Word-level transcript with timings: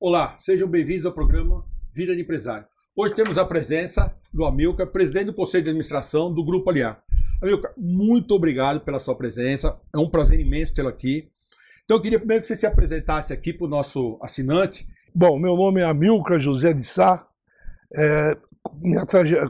Olá, 0.00 0.36
sejam 0.38 0.68
bem-vindos 0.68 1.04
ao 1.04 1.12
programa 1.12 1.64
Vida 1.92 2.14
de 2.14 2.22
Empresário. 2.22 2.68
Hoje 2.94 3.12
temos 3.12 3.36
a 3.36 3.44
presença 3.44 4.14
do 4.32 4.44
Amilcar, 4.44 4.86
presidente 4.86 5.26
do 5.26 5.34
Conselho 5.34 5.64
de 5.64 5.70
Administração 5.70 6.32
do 6.32 6.44
Grupo 6.44 6.70
Aliar. 6.70 7.02
Amilcar, 7.42 7.72
muito 7.76 8.32
obrigado 8.32 8.80
pela 8.82 9.00
sua 9.00 9.16
presença. 9.16 9.76
É 9.92 9.98
um 9.98 10.08
prazer 10.08 10.38
imenso 10.38 10.72
tê-lo 10.72 10.86
aqui. 10.86 11.28
Então 11.82 11.96
eu 11.96 12.00
queria 12.00 12.20
primeiro 12.20 12.42
que 12.42 12.46
você 12.46 12.54
se 12.54 12.64
apresentasse 12.64 13.32
aqui 13.32 13.52
para 13.52 13.66
o 13.66 13.68
nosso 13.68 14.16
assinante. 14.22 14.86
Bom, 15.12 15.36
meu 15.36 15.56
nome 15.56 15.80
é 15.80 15.84
Amilcar 15.84 16.38
José 16.38 16.72
de 16.72 16.84
Sá. 16.84 17.26
É, 17.92 18.38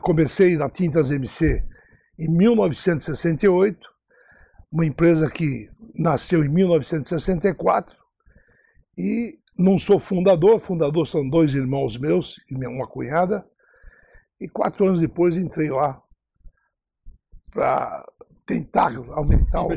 comecei 0.01 0.57
na 0.57 0.71
Tintas 0.71 1.11
MC 1.11 1.63
em 2.19 2.27
1968, 2.27 3.87
uma 4.73 4.87
empresa 4.87 5.31
que 5.31 5.69
nasceu 5.95 6.43
em 6.43 6.49
1964 6.49 7.99
e 8.97 9.39
não 9.59 9.79
sou 9.79 9.99
fundador, 9.99 10.61
fundador 10.61 11.07
são 11.07 11.29
dois 11.29 11.53
irmãos 11.55 11.97
meus 11.97 12.37
e 12.49 12.55
uma 12.55 12.87
cunhada. 12.87 13.45
E 14.41 14.49
quatro 14.49 14.87
anos 14.87 15.01
depois 15.01 15.37
entrei 15.37 15.69
lá 15.69 16.01
para 17.53 18.07
tentar 18.47 18.95
aumentar 19.11 19.65
o, 19.65 19.71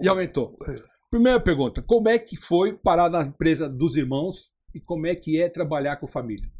E 0.00 0.08
aumentou. 0.08 0.56
É. 0.66 0.74
Primeira 1.10 1.38
pergunta, 1.38 1.82
como 1.82 2.08
é 2.08 2.18
que 2.18 2.36
foi 2.36 2.72
parar 2.72 3.08
na 3.08 3.22
empresa 3.22 3.68
dos 3.68 3.94
irmãos 3.94 4.52
e 4.74 4.80
como 4.80 5.06
é 5.06 5.14
que 5.14 5.40
é 5.40 5.48
trabalhar 5.48 5.96
com 5.96 6.06
família? 6.06 6.50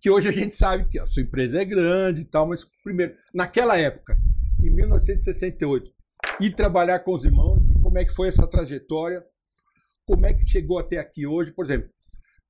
Que 0.00 0.10
hoje 0.10 0.28
a 0.28 0.32
gente 0.32 0.52
sabe 0.52 0.86
que 0.86 0.98
a 0.98 1.06
sua 1.06 1.22
empresa 1.22 1.62
é 1.62 1.64
grande 1.64 2.22
e 2.22 2.24
tal, 2.24 2.46
mas 2.46 2.66
primeiro, 2.82 3.14
naquela 3.32 3.78
época, 3.78 4.16
em 4.60 4.70
1968, 4.70 5.90
e 6.40 6.50
trabalhar 6.50 6.98
com 6.98 7.14
os 7.14 7.24
irmãos, 7.24 7.58
como 7.82 7.98
é 7.98 8.04
que 8.04 8.12
foi 8.12 8.28
essa 8.28 8.46
trajetória? 8.46 9.24
Como 10.06 10.26
é 10.26 10.34
que 10.34 10.44
chegou 10.44 10.78
até 10.78 10.98
aqui 10.98 11.26
hoje? 11.26 11.52
Por 11.52 11.64
exemplo, 11.64 11.88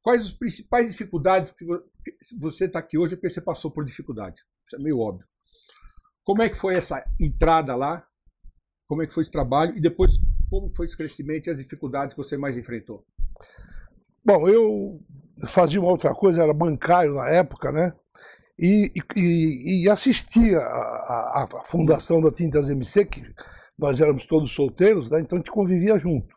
quais 0.02 0.23
as 0.23 0.33
principais 0.33 0.91
dificuldades 0.91 1.52
que 1.52 1.65
você 2.38 2.65
está 2.65 2.78
aqui 2.78 2.98
hoje 2.98 3.16
porque 3.16 3.30
você 3.30 3.41
passou 3.41 3.70
por 3.70 3.84
dificuldades? 3.84 4.42
Isso 4.67 4.77
é 4.77 4.78
meio 4.78 4.98
óbvio. 4.98 5.27
Como 6.25 6.42
é 6.42 6.48
que 6.48 6.56
foi 6.56 6.75
essa 6.75 7.05
entrada 7.20 7.75
lá? 7.75 8.06
Como 8.86 9.03
é 9.03 9.06
que 9.06 9.12
foi 9.12 9.22
esse 9.22 9.31
trabalho? 9.31 9.77
E 9.77 9.81
depois, 9.81 10.12
como 10.48 10.72
foi 10.75 10.86
esse 10.86 10.97
crescimento 10.97 11.47
e 11.47 11.50
as 11.50 11.59
dificuldades 11.59 12.14
que 12.14 12.22
você 12.22 12.36
mais 12.36 12.56
enfrentou? 12.56 13.05
Bom, 14.25 14.48
eu 14.48 15.00
fazia 15.48 15.81
uma 15.81 15.91
outra 15.91 16.14
coisa, 16.14 16.42
era 16.42 16.55
bancário 16.55 17.14
na 17.14 17.28
época, 17.28 17.72
né? 17.72 17.92
E, 18.59 18.92
e, 19.16 19.84
e 19.84 19.91
assistia 19.91 20.59
a, 20.59 21.44
a, 21.44 21.64
fundação 21.64 22.20
da 22.20 22.31
Tintas 22.31 22.69
MC, 22.69 23.05
que 23.06 23.22
nós 23.77 24.00
éramos 24.00 24.27
todos 24.27 24.53
solteiros, 24.53 25.11
né? 25.11 25.20
então 25.20 25.37
a 25.37 25.41
gente 25.41 25.50
convivia 25.50 25.98
junto. 25.98 26.37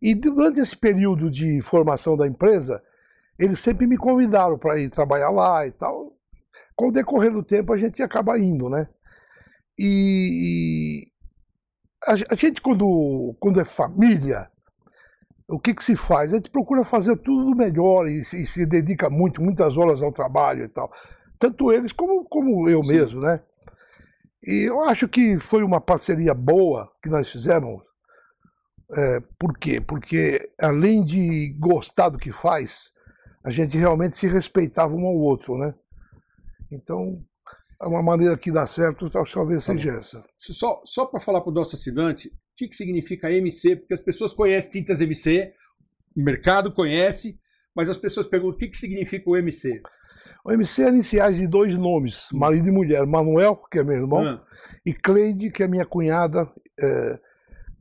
E 0.00 0.14
durante 0.14 0.60
esse 0.60 0.76
período 0.76 1.30
de 1.30 1.60
formação 1.62 2.16
da 2.16 2.26
empresa, 2.26 2.82
eles 3.38 3.58
sempre 3.58 3.86
me 3.86 3.96
convidaram 3.96 4.58
para 4.58 4.78
ir 4.78 4.88
trabalhar 4.90 5.30
lá 5.30 5.66
e 5.66 5.70
tal. 5.70 6.12
Com 6.74 6.88
o 6.88 6.92
decorrer 6.92 7.32
do 7.32 7.42
tempo, 7.42 7.72
a 7.72 7.76
gente 7.76 8.02
acaba 8.02 8.38
indo, 8.38 8.68
né? 8.68 8.88
E, 9.78 11.06
a, 12.06 12.34
gente, 12.34 12.60
quando, 12.60 13.34
quando 13.40 13.60
é 13.60 13.64
família, 13.64 14.48
o 15.48 15.58
que, 15.58 15.74
que 15.74 15.84
se 15.84 15.96
faz? 15.96 16.32
A 16.32 16.36
gente 16.36 16.50
procura 16.50 16.84
fazer 16.84 17.16
tudo 17.16 17.56
melhor 17.56 18.08
e 18.08 18.24
se, 18.24 18.42
e 18.42 18.46
se 18.46 18.64
dedica 18.66 19.10
muito, 19.10 19.42
muitas 19.42 19.76
horas 19.76 20.02
ao 20.02 20.12
trabalho 20.12 20.64
e 20.64 20.68
tal. 20.68 20.92
Tanto 21.38 21.72
eles 21.72 21.92
como, 21.92 22.24
como 22.24 22.68
eu 22.68 22.82
Sim. 22.82 22.92
mesmo, 22.92 23.20
né? 23.20 23.40
E 24.46 24.68
eu 24.68 24.82
acho 24.82 25.08
que 25.08 25.38
foi 25.38 25.62
uma 25.62 25.80
parceria 25.80 26.32
boa 26.32 26.90
que 27.02 27.08
nós 27.08 27.30
fizemos. 27.30 27.82
É, 28.94 29.20
por 29.38 29.56
quê? 29.58 29.80
Porque 29.80 30.50
além 30.60 31.02
de 31.02 31.54
gostar 31.58 32.08
do 32.08 32.18
que 32.18 32.30
faz, 32.30 32.92
a 33.42 33.50
gente 33.50 33.76
realmente 33.76 34.16
se 34.16 34.26
respeitava 34.26 34.94
um 34.94 35.06
ao 35.06 35.16
outro, 35.16 35.56
né? 35.58 35.74
Então, 36.70 37.24
é 37.80 37.86
uma 37.86 38.02
maneira 38.02 38.36
que 38.36 38.50
dá 38.50 38.66
certo, 38.66 39.10
talvez 39.10 39.64
tá 39.64 39.72
seja 39.72 39.90
essa. 39.90 40.24
Só, 40.36 40.80
só 40.84 41.06
para 41.06 41.20
falar 41.20 41.40
para 41.40 41.50
o 41.50 41.54
nosso 41.54 41.76
assinante, 41.76 42.28
o 42.28 42.32
que, 42.56 42.68
que 42.68 42.74
significa 42.74 43.30
MC? 43.30 43.76
Porque 43.76 43.94
as 43.94 44.00
pessoas 44.00 44.32
conhecem 44.32 44.70
tintas 44.70 45.00
MC, 45.00 45.52
o 46.16 46.22
mercado 46.22 46.72
conhece, 46.72 47.38
mas 47.74 47.88
as 47.88 47.98
pessoas 47.98 48.26
perguntam 48.26 48.56
o 48.56 48.58
que, 48.58 48.68
que 48.68 48.76
significa 48.76 49.28
o 49.28 49.36
MC. 49.36 49.80
O 50.44 50.52
MC 50.52 50.82
é 50.82 50.88
iniciais 50.88 51.36
de 51.36 51.46
dois 51.46 51.76
nomes, 51.76 52.28
hum. 52.32 52.38
marido 52.38 52.68
e 52.68 52.72
mulher. 52.72 53.04
Manuel, 53.04 53.56
que 53.70 53.78
é 53.78 53.84
meu 53.84 53.96
irmão, 53.96 54.24
ah. 54.24 54.44
e 54.84 54.94
Cleide, 54.94 55.50
que 55.50 55.62
é 55.62 55.68
minha 55.68 55.84
cunhada, 55.84 56.48
é, 56.80 57.20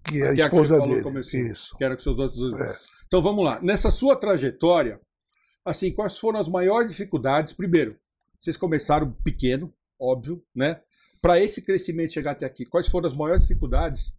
que 0.08 0.22
é 0.22 0.30
a 0.30 0.34
esposa 0.34 0.76
é 0.76 0.80
que 0.80 0.88
dele. 0.88 1.52
Isso. 1.52 1.76
Que 1.78 1.84
era 1.84 1.96
com 1.96 2.02
seus 2.02 2.18
outros 2.18 2.60
é. 2.60 2.80
Então 3.08 3.22
vamos 3.22 3.44
lá. 3.44 3.60
Nessa 3.62 3.92
sua 3.92 4.16
trajetória, 4.16 5.00
assim, 5.64 5.92
quais 5.92 6.18
foram 6.18 6.40
as 6.40 6.48
maiores 6.48 6.92
dificuldades? 6.92 7.54
Primeiro, 7.54 7.98
vocês 8.40 8.58
começaram 8.58 9.12
pequeno, 9.24 9.74
óbvio, 10.00 10.44
né? 10.56 10.82
Para 11.22 11.40
esse 11.40 11.62
crescimento 11.62 12.14
chegar 12.14 12.32
até 12.32 12.46
aqui, 12.46 12.66
quais 12.66 12.88
foram 12.88 13.08
as 13.08 13.14
maiores 13.14 13.48
dificuldades? 13.48 14.14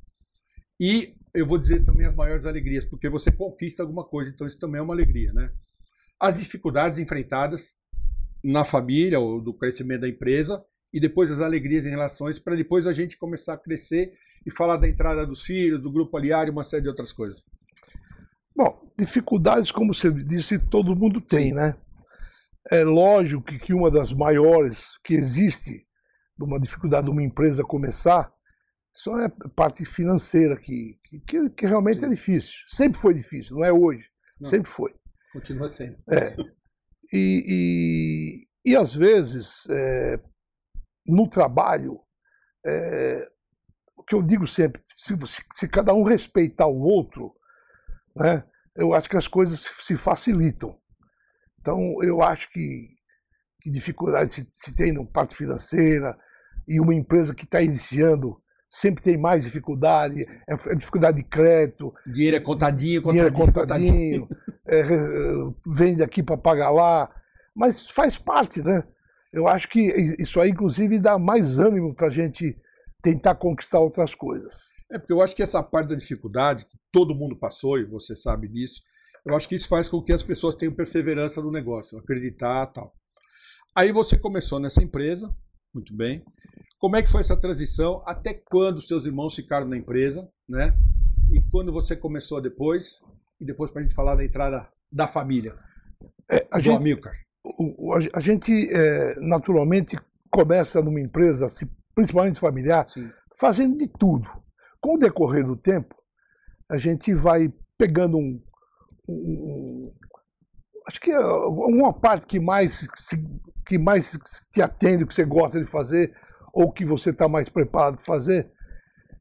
E 0.80 1.14
eu 1.32 1.46
vou 1.46 1.58
dizer 1.58 1.84
também 1.84 2.06
as 2.06 2.14
maiores 2.14 2.44
alegrias, 2.44 2.84
porque 2.84 3.08
você 3.08 3.30
conquista 3.30 3.82
alguma 3.82 4.04
coisa, 4.04 4.30
então 4.30 4.46
isso 4.46 4.58
também 4.58 4.78
é 4.78 4.82
uma 4.82 4.92
alegria, 4.92 5.32
né? 5.32 5.50
As 6.20 6.36
dificuldades 6.36 6.98
enfrentadas 6.98 7.74
na 8.42 8.64
família, 8.64 9.18
ou 9.18 9.40
do 9.40 9.54
crescimento 9.54 10.02
da 10.02 10.08
empresa, 10.08 10.64
e 10.92 11.00
depois 11.00 11.30
as 11.30 11.40
alegrias 11.40 11.86
em 11.86 11.90
relações, 11.90 12.38
para 12.38 12.56
depois 12.56 12.86
a 12.86 12.92
gente 12.92 13.16
começar 13.16 13.54
a 13.54 13.58
crescer 13.58 14.12
e 14.46 14.50
falar 14.50 14.76
da 14.76 14.88
entrada 14.88 15.26
dos 15.26 15.42
filhos, 15.42 15.82
do 15.82 15.92
grupo 15.92 16.16
aliar 16.16 16.46
e 16.46 16.50
uma 16.50 16.62
série 16.62 16.82
de 16.82 16.88
outras 16.88 17.12
coisas. 17.12 17.42
Bom, 18.54 18.90
dificuldades, 18.96 19.72
como 19.72 19.92
você 19.92 20.10
disse, 20.10 20.58
todo 20.58 20.96
mundo 20.96 21.20
tem, 21.20 21.48
Sim. 21.48 21.54
né? 21.54 21.76
É 22.70 22.84
lógico 22.84 23.42
que 23.44 23.74
uma 23.74 23.90
das 23.90 24.12
maiores 24.12 24.98
que 25.04 25.14
existe, 25.14 25.86
uma 26.40 26.58
dificuldade 26.58 27.06
de 27.06 27.12
uma 27.12 27.22
empresa 27.22 27.62
começar, 27.62 28.32
só 28.94 29.18
é 29.20 29.26
a 29.26 29.48
parte 29.50 29.84
financeira, 29.84 30.56
que, 30.56 30.96
que, 31.26 31.50
que 31.50 31.66
realmente 31.66 32.00
Sim. 32.00 32.06
é 32.06 32.08
difícil. 32.08 32.54
Sempre 32.66 32.98
foi 32.98 33.12
difícil, 33.12 33.56
não 33.56 33.64
é 33.64 33.72
hoje. 33.72 34.08
Não. 34.40 34.48
Sempre 34.48 34.70
foi. 34.70 34.94
Continua 35.32 35.68
sendo. 35.68 35.98
É. 36.08 36.34
E, 37.12 38.46
e, 38.64 38.70
e 38.70 38.76
às 38.76 38.94
vezes, 38.94 39.66
é, 39.68 40.18
no 41.06 41.28
trabalho, 41.28 42.00
é, 42.64 43.30
que 44.06 44.14
eu 44.14 44.22
digo 44.22 44.46
sempre, 44.46 44.80
se, 44.84 45.16
se, 45.26 45.42
se, 45.54 45.68
cada 45.68 45.92
um 45.92 46.02
respeitar 46.02 46.66
o 46.66 46.80
outro, 46.80 47.34
né, 48.16 48.44
eu 48.76 48.94
acho 48.94 49.10
que 49.10 49.16
as 49.16 49.26
coisas 49.26 49.60
se 49.60 49.96
facilitam. 49.96 50.78
Então, 51.60 51.96
eu 52.02 52.22
acho 52.22 52.48
que, 52.50 52.88
que 53.60 53.70
dificuldade 53.70 54.30
se, 54.30 54.48
se 54.52 54.76
tem 54.76 54.92
na 54.92 55.04
parte 55.04 55.34
financeira 55.34 56.16
e 56.68 56.78
uma 56.78 56.94
empresa 56.94 57.34
que 57.34 57.44
está 57.44 57.60
iniciando 57.60 58.40
sempre 58.70 59.02
tem 59.02 59.16
mais 59.16 59.44
dificuldade, 59.44 60.22
é, 60.48 60.54
é, 60.54 60.74
dificuldade 60.74 61.16
de 61.16 61.24
crédito. 61.24 61.92
Dinheiro 62.06 62.36
é 62.36 62.40
contadinho, 62.40 63.02
contadinho. 63.02 63.30
Dinheiro 63.30 63.50
é 63.50 63.60
contadinho, 63.60 64.28
é, 64.66 64.84
vende 65.66 66.02
aqui 66.02 66.22
para 66.22 66.36
pagar 66.36 66.70
lá, 66.70 67.10
mas 67.54 67.88
faz 67.88 68.18
parte, 68.18 68.62
né? 68.62 68.84
Eu 69.32 69.48
acho 69.48 69.68
que 69.68 70.16
isso 70.18 70.40
aí, 70.40 70.50
inclusive, 70.50 70.98
dá 70.98 71.18
mais 71.18 71.58
ânimo 71.58 71.94
para 71.94 72.06
a 72.06 72.10
gente 72.10 72.56
tentar 73.06 73.36
conquistar 73.36 73.78
outras 73.78 74.16
coisas. 74.16 74.64
É 74.90 74.98
porque 74.98 75.12
eu 75.12 75.22
acho 75.22 75.34
que 75.36 75.42
essa 75.42 75.62
parte 75.62 75.90
da 75.90 75.94
dificuldade, 75.94 76.66
que 76.66 76.76
todo 76.90 77.14
mundo 77.14 77.38
passou, 77.38 77.78
e 77.78 77.84
você 77.84 78.16
sabe 78.16 78.48
disso, 78.48 78.82
eu 79.24 79.36
acho 79.36 79.48
que 79.48 79.54
isso 79.54 79.68
faz 79.68 79.88
com 79.88 80.02
que 80.02 80.12
as 80.12 80.24
pessoas 80.24 80.56
tenham 80.56 80.74
perseverança 80.74 81.40
no 81.40 81.52
negócio, 81.52 81.96
acreditar 81.98 82.66
tal. 82.66 82.92
Aí 83.76 83.92
você 83.92 84.18
começou 84.18 84.58
nessa 84.58 84.82
empresa, 84.82 85.32
muito 85.72 85.96
bem. 85.96 86.24
Como 86.80 86.96
é 86.96 87.02
que 87.02 87.08
foi 87.08 87.20
essa 87.20 87.38
transição? 87.38 88.02
Até 88.04 88.34
quando 88.34 88.80
seus 88.80 89.06
irmãos 89.06 89.36
ficaram 89.36 89.68
na 89.68 89.76
empresa, 89.76 90.28
né? 90.48 90.76
E 91.32 91.40
quando 91.50 91.72
você 91.72 91.94
começou 91.94 92.40
depois? 92.40 92.98
E 93.40 93.44
depois 93.44 93.70
para 93.70 93.82
a 93.82 93.84
gente 93.84 93.94
falar 93.94 94.16
da 94.16 94.24
entrada 94.24 94.68
da 94.90 95.06
família, 95.06 95.54
é, 96.28 96.44
a 96.50 96.58
do 96.58 96.64
gente, 96.64 96.76
Amilcar. 96.76 97.14
A, 98.14 98.20
gente 98.20 98.52
é, 98.72 99.20
naturalmente 99.20 99.96
começa 100.30 100.82
numa 100.82 101.00
empresa, 101.00 101.48
principalmente 101.96 102.38
familiar, 102.38 102.88
Sim. 102.88 103.10
fazendo 103.40 103.76
de 103.78 103.88
tudo. 103.88 104.28
Com 104.80 104.94
o 104.96 104.98
decorrer 104.98 105.46
do 105.46 105.56
tempo, 105.56 105.96
a 106.68 106.76
gente 106.76 107.14
vai 107.14 107.50
pegando 107.78 108.18
um, 108.18 108.42
um, 109.08 109.82
acho 110.86 111.00
que 111.00 111.10
é 111.10 111.18
uma 111.18 111.94
parte 111.94 112.26
que 112.26 112.38
mais 112.38 112.86
se, 112.94 113.26
que 113.66 113.78
mais 113.78 114.18
te 114.52 114.60
atende, 114.60 115.06
que 115.06 115.14
você 115.14 115.24
gosta 115.24 115.58
de 115.58 115.64
fazer, 115.64 116.14
ou 116.52 116.70
que 116.70 116.84
você 116.84 117.08
está 117.10 117.26
mais 117.28 117.48
preparado 117.48 117.96
para 117.96 118.04
fazer, 118.04 118.52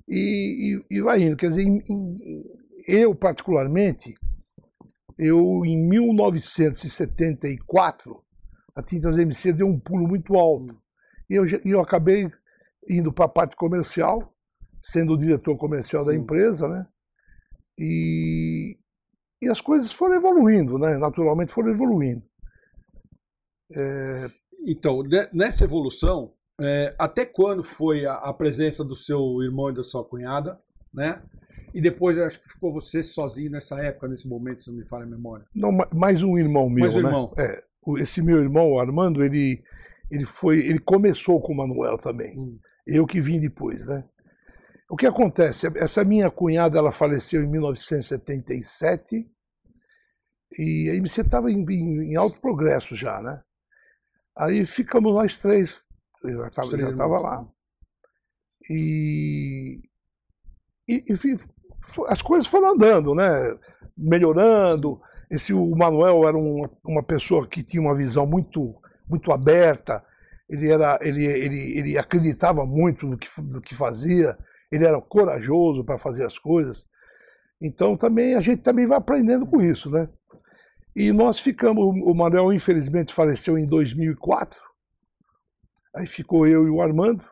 e, 0.07 0.80
e, 0.92 0.98
e, 0.98 1.01
vai 1.01 1.24
indo. 1.24 1.36
Quer 1.38 1.50
dizer, 1.50 1.63
em, 1.63 1.81
em, 1.89 2.18
eu 2.88 3.16
particularmente, 3.16 4.13
eu 5.18 5.66
em 5.66 5.75
1974, 5.88 8.21
a 8.75 8.83
Tintas 8.83 9.18
MC 9.18 9.51
deu 9.54 9.68
um 9.68 9.80
pulo 9.80 10.07
muito 10.07 10.36
alto. 10.36 10.78
E 11.30 11.36
eu, 11.36 11.45
eu 11.63 11.80
acabei 11.81 12.30
indo 12.89 13.11
para 13.11 13.25
a 13.25 13.29
parte 13.29 13.55
comercial, 13.55 14.33
sendo 14.81 15.13
o 15.13 15.17
diretor 15.17 15.57
comercial 15.57 16.03
Sim. 16.03 16.07
da 16.07 16.15
empresa, 16.15 16.67
né? 16.67 16.87
E, 17.77 18.77
e 19.41 19.49
as 19.49 19.59
coisas 19.59 19.91
foram 19.91 20.15
evoluindo, 20.15 20.77
né? 20.77 20.97
naturalmente 20.97 21.51
foram 21.51 21.71
evoluindo. 21.71 22.23
É... 23.75 24.27
Então, 24.67 25.03
nessa 25.33 25.63
evolução, 25.63 26.33
é, 26.59 26.91
até 26.97 27.25
quando 27.25 27.63
foi 27.63 28.05
a, 28.05 28.13
a, 28.13 28.33
presença 28.33 28.83
do 28.83 28.95
seu 28.95 29.41
irmão 29.43 29.69
e 29.69 29.73
da 29.73 29.83
sua 29.83 30.03
cunhada, 30.03 30.59
né? 30.93 31.21
E 31.73 31.81
depois 31.81 32.17
acho 32.17 32.39
que 32.39 32.49
ficou 32.49 32.71
você 32.71 33.03
sozinho 33.03 33.51
nessa 33.51 33.77
época, 33.83 34.07
nesse 34.07 34.27
momento, 34.27 34.63
se 34.63 34.71
não 34.71 34.77
me 34.77 34.87
falha 34.87 35.03
a 35.03 35.09
memória. 35.09 35.45
Não, 35.53 35.71
mais 35.93 36.23
um 36.23 36.37
irmão 36.37 36.69
meu, 36.69 36.85
mais 36.85 36.95
um 36.95 37.01
né? 37.01 37.07
irmão. 37.07 37.33
É, 37.37 37.59
esse 37.97 38.21
meu 38.21 38.39
irmão, 38.39 38.71
o 38.71 38.79
Armando, 38.79 39.23
ele, 39.23 39.61
ele 40.09 40.25
foi, 40.25 40.59
ele 40.59 40.79
começou 40.79 41.41
com 41.41 41.53
o 41.53 41.57
Manuel 41.57 41.97
também. 41.97 42.39
Hum. 42.39 42.57
Eu 42.85 43.05
que 43.05 43.19
vim 43.19 43.39
depois, 43.39 43.85
né? 43.85 44.03
O 44.89 44.95
que 44.95 45.07
acontece? 45.07 45.67
Essa 45.75 46.03
minha 46.03 46.29
cunhada, 46.29 46.77
ela 46.77 46.91
faleceu 46.91 47.43
em 47.43 47.47
1977 47.47 49.27
e 50.59 50.89
a 50.89 50.95
IMC 50.95 51.21
estava 51.21 51.51
em, 51.51 51.65
em, 51.67 52.11
em, 52.11 52.15
alto 52.15 52.39
progresso 52.39 52.95
já, 52.95 53.19
né? 53.21 53.41
Aí 54.37 54.65
ficamos 54.65 55.13
nós 55.13 55.37
três, 55.37 55.83
eu 56.23 56.37
já 56.39 56.89
estava 56.89 57.19
lá. 57.19 57.47
E, 58.69 59.81
e, 60.87 61.03
e, 61.07 61.35
as 62.07 62.21
coisas 62.21 62.47
foram 62.47 62.73
andando, 62.73 63.15
né? 63.15 63.57
Melhorando. 63.97 65.01
Esse, 65.31 65.53
o 65.53 65.75
Manuel 65.75 66.27
era 66.27 66.37
uma, 66.37 66.69
uma 66.83 67.03
pessoa 67.03 67.47
que 67.47 67.63
tinha 67.63 67.81
uma 67.81 67.95
visão 67.95 68.27
muito, 68.27 68.75
muito 69.07 69.31
aberta, 69.31 70.05
ele, 70.50 70.71
era, 70.71 71.00
ele, 71.01 71.25
ele, 71.25 71.77
ele 71.77 71.97
acreditava 71.97 72.65
muito 72.65 73.07
no 73.07 73.18
que, 73.18 73.27
no 73.42 73.62
que 73.62 73.74
fazia, 73.74 74.38
ele 74.71 74.86
era 74.86 75.00
corajoso 75.01 75.83
para 75.83 75.97
fazer 75.97 76.25
as 76.25 76.38
coisas. 76.38 76.88
Então 77.62 77.95
também 77.95 78.36
a 78.36 78.42
gente 78.42 78.62
também 78.62 78.86
vai 78.86 78.97
aprendendo 78.97 79.45
com 79.45 79.62
isso, 79.62 79.89
né? 79.89 80.09
E 80.95 81.12
nós 81.12 81.39
ficamos, 81.39 81.83
o 81.83 82.13
Manuel 82.13 82.53
infelizmente 82.53 83.13
faleceu 83.13 83.57
em 83.57 83.65
2004, 83.65 84.59
aí 85.94 86.07
ficou 86.07 86.47
eu 86.47 86.65
e 86.65 86.69
o 86.69 86.81
Armando, 86.81 87.27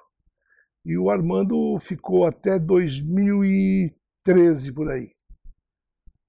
e 0.86 0.98
o 0.98 1.10
Armando 1.10 1.78
ficou 1.80 2.26
até 2.26 2.60
2013 2.60 4.74
por 4.74 4.92
aí. 4.92 5.12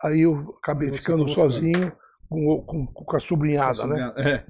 Aí 0.01 0.21
eu 0.21 0.57
acabei 0.63 0.93
ficando 0.93 1.29
sozinho 1.29 1.93
com, 2.29 2.63
com, 2.63 2.87
com, 2.87 3.17
a 3.17 3.21
sobrinhada, 3.21 3.79
com 3.79 3.85
a 3.85 3.89
né? 3.89 4.13
É. 4.17 4.47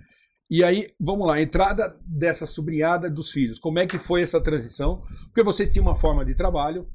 E 0.57 0.63
aí, 0.63 0.87
vamos 1.01 1.27
lá, 1.27 1.43
entrada 1.43 1.99
dessa 2.07 2.47
sobrinhada 2.47 3.11
dos 3.11 3.33
filhos. 3.33 3.59
Como 3.59 3.81
é 3.81 3.89
que 3.89 3.99
foi 3.99 4.23
essa 4.23 4.41
transição? 4.41 5.03
Porque 5.25 5.43
vocês 5.43 5.69
tinham 5.69 5.85
uma 5.85 5.97
forma 5.97 6.25
de 6.25 6.33
trabalho, 6.33 6.89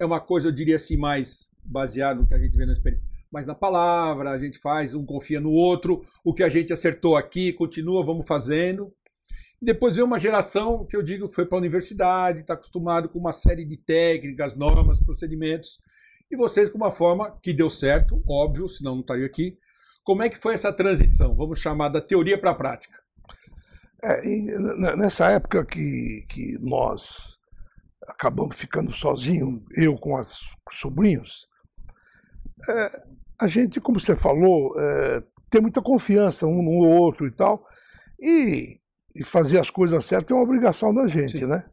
é 0.00 0.04
uma 0.04 0.18
coisa, 0.18 0.48
eu 0.48 0.52
diria 0.52 0.74
assim, 0.74 0.96
mais 0.96 1.48
baseado 1.62 2.22
no 2.22 2.26
que 2.26 2.34
a 2.34 2.40
gente 2.40 2.58
vê 2.58 2.66
na 2.66 2.72
experiência, 2.72 3.06
mas 3.30 3.46
na 3.46 3.54
palavra, 3.54 4.32
a 4.32 4.36
gente 4.36 4.58
faz, 4.58 4.94
um 4.94 5.06
confia 5.06 5.40
no 5.40 5.52
outro, 5.52 6.02
o 6.24 6.34
que 6.34 6.42
a 6.42 6.48
gente 6.48 6.72
acertou 6.72 7.16
aqui, 7.16 7.52
continua, 7.52 8.04
vamos 8.04 8.26
fazendo. 8.26 8.92
Depois 9.62 9.94
veio 9.94 10.04
uma 10.04 10.18
geração 10.18 10.84
que 10.84 10.96
eu 10.96 11.04
digo 11.04 11.28
foi 11.28 11.46
para 11.46 11.58
a 11.58 11.60
universidade, 11.60 12.40
está 12.40 12.54
acostumado 12.54 13.08
com 13.08 13.16
uma 13.16 13.32
série 13.32 13.64
de 13.64 13.76
técnicas, 13.76 14.56
normas, 14.56 14.98
procedimentos, 14.98 15.78
e 16.28 16.36
vocês 16.36 16.68
com 16.68 16.78
uma 16.78 16.90
forma 16.90 17.30
que 17.40 17.52
deu 17.52 17.70
certo, 17.70 18.20
óbvio, 18.28 18.68
senão 18.68 18.94
não 18.94 19.02
estaria 19.02 19.26
aqui, 19.26 19.56
como 20.04 20.22
é 20.22 20.28
que 20.28 20.38
foi 20.38 20.54
essa 20.54 20.72
transição? 20.72 21.34
Vamos 21.34 21.60
chamar 21.60 21.88
da 21.88 22.00
teoria 22.00 22.38
para 22.38 22.50
a 22.50 22.54
prática. 22.54 22.98
É, 24.02 24.20
nessa 24.96 25.30
época 25.30 25.64
que, 25.64 26.24
que 26.28 26.58
nós 26.60 27.38
acabamos 28.08 28.58
ficando 28.58 28.92
sozinhos, 28.92 29.62
eu 29.76 29.96
com 29.96 30.18
os 30.18 30.56
sobrinhos, 30.72 31.46
é, 32.68 33.02
a 33.40 33.46
gente, 33.46 33.80
como 33.80 34.00
você 34.00 34.16
falou, 34.16 34.74
é, 34.78 35.22
tem 35.48 35.60
muita 35.60 35.80
confiança 35.80 36.46
um 36.46 36.62
no 36.62 36.86
outro 36.88 37.26
e 37.26 37.30
tal, 37.30 37.64
e, 38.20 38.80
e, 39.14 39.24
fazer 39.24 39.60
as 39.60 39.70
coisas 39.70 40.04
certas 40.04 40.30
é 40.30 40.34
uma 40.34 40.42
obrigação 40.42 40.92
da 40.92 41.06
gente, 41.06 41.38
Sim. 41.38 41.46
né? 41.46 41.64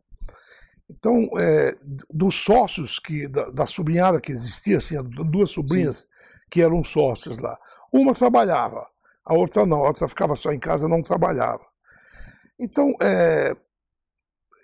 Então, 0.90 1.30
é, 1.38 1.78
dos 2.12 2.36
sócios 2.36 2.98
que 3.00 3.28
da, 3.28 3.50
da 3.50 3.66
sobrinhada 3.66 4.20
que 4.20 4.32
existia, 4.32 4.78
assim, 4.78 4.96
duas 5.04 5.52
sobrinhas 5.52 6.00
Sim. 6.00 6.06
que 6.50 6.62
eram 6.62 6.84
sócias 6.84 7.38
lá, 7.38 7.58
uma 7.92 8.14
trabalhava, 8.14 8.88
a 9.26 9.34
outra 9.34 9.66
não, 9.66 9.84
a 9.84 9.88
outra 9.88 10.08
ficava 10.08 10.36
só 10.36 10.52
em 10.52 10.60
casa, 10.60 10.88
não 10.88 11.02
trabalhava. 11.02 11.66
Então, 12.60 12.94
é, 13.02 13.56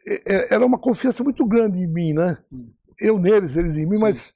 é, 0.08 0.22
é, 0.26 0.54
era 0.54 0.66
uma 0.66 0.78
confiança 0.78 1.24
muito 1.24 1.46
grande 1.46 1.82
em 1.82 1.88
mim, 1.88 2.14
né? 2.14 2.38
Hum. 2.52 2.70
Eu 3.00 3.18
neles, 3.18 3.56
eles 3.56 3.76
em 3.76 3.86
mim, 3.86 3.98
Sim. 3.98 4.02
mas 4.02 4.36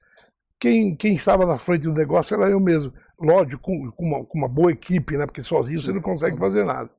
quem, 0.60 0.96
quem 0.96 1.16
estava 1.16 1.46
na 1.46 1.58
frente 1.58 1.84
do 1.84 1.94
negócio 1.94 2.36
era 2.36 2.50
eu 2.50 2.60
mesmo. 2.60 2.94
Lógico, 3.20 3.62
com, 3.62 3.92
com, 3.92 4.06
uma, 4.06 4.26
com 4.26 4.38
uma, 4.38 4.48
boa 4.48 4.72
equipe, 4.72 5.18
né? 5.18 5.26
Porque 5.26 5.42
sozinho 5.42 5.80
Sim. 5.80 5.86
você 5.86 5.94
não 5.94 6.02
consegue 6.02 6.38
fazer 6.38 6.66
nada. 6.66 6.90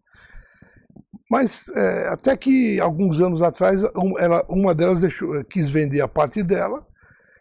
Mas 1.30 1.68
é, 1.68 2.08
até 2.08 2.36
que 2.36 2.80
alguns 2.80 3.20
anos 3.20 3.42
atrás, 3.42 3.82
ela, 4.18 4.44
uma 4.48 4.74
delas 4.74 5.00
deixou, 5.00 5.44
quis 5.44 5.70
vender 5.70 6.00
a 6.00 6.08
parte 6.08 6.42
dela, 6.42 6.86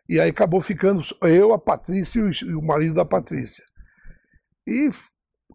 e 0.07 0.19
aí 0.19 0.29
acabou 0.29 0.61
ficando 0.61 1.03
eu, 1.23 1.53
a 1.53 1.59
Patrícia 1.59 2.19
e 2.19 2.53
o 2.53 2.61
marido 2.61 2.95
da 2.95 3.05
Patrícia. 3.05 3.63
E 4.69 4.89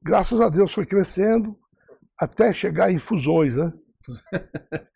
graças 0.03 0.41
a 0.41 0.49
Deus 0.49 0.73
foi 0.73 0.85
crescendo 0.85 1.57
até 2.19 2.53
chegar 2.53 2.91
em 2.91 2.99
fusões, 2.99 3.57
né? 3.57 3.73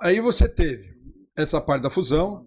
Aí 0.00 0.20
você 0.20 0.48
teve 0.48 0.96
essa 1.36 1.60
parte 1.60 1.82
da 1.82 1.90
fusão, 1.90 2.46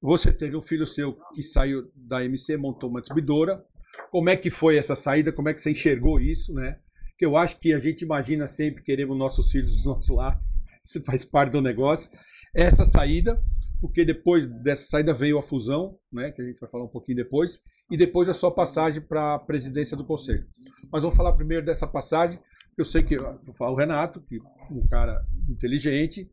você 0.00 0.32
teve 0.32 0.56
um 0.56 0.62
filho 0.62 0.86
seu 0.86 1.18
que 1.34 1.42
saiu 1.42 1.90
da 1.94 2.24
MC, 2.24 2.56
montou 2.56 2.88
uma 2.88 3.00
distribuidora. 3.00 3.62
Como 4.10 4.30
é 4.30 4.36
que 4.36 4.50
foi 4.50 4.76
essa 4.76 4.96
saída? 4.96 5.32
Como 5.32 5.48
é 5.48 5.54
que 5.54 5.60
você 5.60 5.70
enxergou 5.70 6.18
isso, 6.18 6.54
né? 6.54 6.78
Que 7.18 7.26
eu 7.26 7.36
acho 7.36 7.58
que 7.58 7.74
a 7.74 7.78
gente 7.78 8.02
imagina 8.02 8.46
sempre 8.46 8.82
queremos 8.82 9.16
nossos 9.16 9.50
filhos 9.50 9.66
dos 9.66 9.84
nossos 9.84 10.08
lados, 10.08 10.42
isso 10.82 11.02
faz 11.02 11.24
parte 11.24 11.52
do 11.52 11.60
negócio. 11.60 12.10
Essa 12.54 12.84
saída, 12.84 13.42
porque 13.80 14.04
depois 14.04 14.46
dessa 14.46 14.86
saída 14.86 15.12
veio 15.12 15.38
a 15.38 15.42
fusão, 15.42 15.98
né, 16.10 16.30
que 16.30 16.40
a 16.40 16.44
gente 16.44 16.58
vai 16.58 16.70
falar 16.70 16.84
um 16.84 16.90
pouquinho 16.90 17.16
depois, 17.16 17.60
e 17.90 17.96
depois 17.96 18.28
a 18.28 18.32
sua 18.32 18.52
passagem 18.52 19.02
para 19.02 19.34
a 19.34 19.38
presidência 19.38 19.96
do 19.96 20.04
conselho. 20.04 20.46
Mas 20.92 21.02
vamos 21.02 21.16
falar 21.16 21.32
primeiro 21.32 21.64
dessa 21.64 21.86
passagem. 21.86 22.38
Eu 22.78 22.84
sei 22.84 23.02
que 23.02 23.14
eu 23.14 23.40
falo 23.58 23.74
o 23.74 23.78
Renato, 23.78 24.20
que 24.20 24.38
um 24.70 24.86
cara 24.88 25.20
inteligente, 25.48 26.30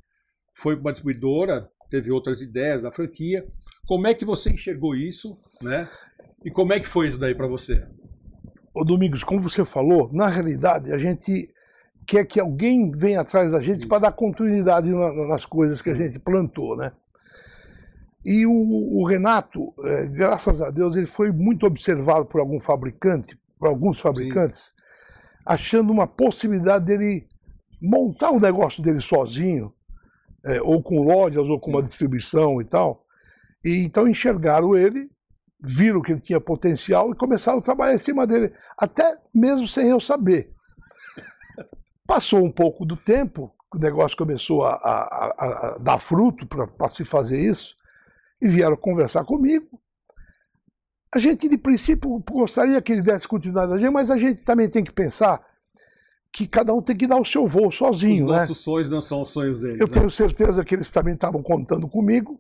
foi 0.53 0.75
uma 0.75 0.91
distribuidora, 0.91 1.69
teve 1.89 2.11
outras 2.11 2.41
ideias 2.41 2.81
da 2.81 2.91
franquia. 2.91 3.47
Como 3.85 4.07
é 4.07 4.13
que 4.13 4.25
você 4.25 4.49
enxergou 4.49 4.95
isso, 4.95 5.37
né? 5.61 5.89
E 6.45 6.51
como 6.51 6.73
é 6.73 6.79
que 6.79 6.87
foi 6.87 7.07
isso 7.07 7.17
daí 7.17 7.33
para 7.33 7.47
você? 7.47 7.87
Ô 8.73 8.83
Domingos, 8.83 9.23
como 9.23 9.41
você 9.41 9.65
falou, 9.65 10.09
na 10.13 10.27
realidade 10.27 10.93
a 10.93 10.97
gente 10.97 11.51
quer 12.05 12.23
que 12.25 12.39
alguém 12.39 12.91
venha 12.91 13.21
atrás 13.21 13.51
da 13.51 13.59
gente 13.59 13.87
para 13.87 13.99
dar 13.99 14.11
continuidade 14.11 14.89
nas 15.27 15.45
coisas 15.45 15.81
que 15.81 15.89
a 15.89 15.93
gente 15.93 16.19
plantou, 16.19 16.77
né? 16.77 16.91
E 18.27 18.45
o, 18.45 18.51
o 18.51 19.05
Renato, 19.05 19.73
é, 19.85 20.05
graças 20.05 20.61
a 20.61 20.69
Deus, 20.69 20.97
ele 20.97 21.05
foi 21.05 21.31
muito 21.31 21.65
observado 21.65 22.25
por 22.25 22.41
algum 22.41 22.59
fabricante, 22.59 23.39
por 23.57 23.69
alguns 23.69 24.01
fabricantes, 24.01 24.73
Sim. 24.75 24.83
achando 25.45 25.93
uma 25.93 26.05
possibilidade 26.05 26.83
dele 26.83 27.25
montar 27.81 28.31
o 28.31 28.39
negócio 28.39 28.83
dele 28.83 28.99
sozinho, 28.99 29.73
é, 30.43 30.61
ou 30.61 30.83
com 30.83 31.03
lojas, 31.03 31.47
ou 31.47 31.57
com 31.57 31.71
Sim. 31.71 31.77
uma 31.77 31.81
distribuição 31.81 32.61
e 32.61 32.65
tal. 32.65 33.05
E 33.63 33.77
então 33.77 34.05
enxergaram 34.05 34.75
ele, 34.75 35.09
viram 35.63 36.01
que 36.01 36.11
ele 36.11 36.19
tinha 36.19 36.41
potencial 36.41 37.13
e 37.13 37.15
começaram 37.15 37.59
a 37.59 37.63
trabalhar 37.63 37.95
em 37.95 37.99
cima 37.99 38.27
dele, 38.27 38.53
até 38.77 39.17
mesmo 39.33 39.69
sem 39.69 39.87
eu 39.87 40.01
saber. 40.01 40.51
Passou 42.05 42.43
um 42.43 42.51
pouco 42.51 42.85
do 42.85 42.97
tempo, 42.97 43.55
o 43.73 43.77
negócio 43.77 44.17
começou 44.17 44.65
a, 44.65 44.73
a, 44.73 45.75
a 45.75 45.77
dar 45.77 45.97
fruto 45.97 46.45
para 46.45 46.89
se 46.89 47.05
fazer 47.05 47.39
isso 47.39 47.76
e 48.41 48.47
vieram 48.47 48.77
conversar 48.77 49.23
comigo. 49.23 49.79
A 51.13 51.19
gente, 51.19 51.47
de 51.47 51.57
princípio, 51.57 52.23
gostaria 52.29 52.81
que 52.81 52.91
ele 52.91 53.01
desse 53.01 53.27
continuidade 53.27 53.73
a 53.73 53.77
gente, 53.77 53.91
mas 53.91 54.11
a 54.11 54.17
gente 54.17 54.43
também 54.43 54.69
tem 54.69 54.83
que 54.83 54.91
pensar 54.91 55.43
que 56.31 56.47
cada 56.47 56.73
um 56.73 56.81
tem 56.81 56.95
que 56.95 57.07
dar 57.07 57.19
o 57.19 57.25
seu 57.25 57.47
voo 57.47 57.71
sozinho. 57.71 58.25
Os 58.25 58.31
né? 58.31 58.39
nossos 58.39 58.57
sonhos 58.59 58.89
não 58.89 59.01
são 59.01 59.21
os 59.21 59.29
sonhos 59.29 59.59
deles. 59.59 59.79
Eu 59.79 59.87
né? 59.87 59.93
tenho 59.93 60.09
certeza 60.09 60.63
que 60.63 60.75
eles 60.75 60.91
também 60.91 61.13
estavam 61.13 61.41
contando 61.41 61.87
comigo 61.87 62.39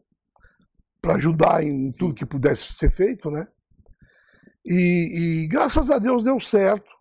para 1.01 1.15
ajudar 1.15 1.63
em 1.63 1.91
Sim. 1.91 1.99
tudo 1.99 2.13
que 2.13 2.25
pudesse 2.25 2.73
ser 2.73 2.91
feito, 2.91 3.31
né? 3.31 3.47
E, 4.65 5.43
e, 5.43 5.47
graças 5.47 5.89
a 5.89 5.97
Deus 5.97 6.23
deu 6.23 6.39
certo. 6.39 6.91